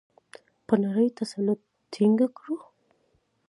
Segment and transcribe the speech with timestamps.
[0.67, 1.59] په نړۍ تسلط
[1.93, 2.55] ټینګ کړو؟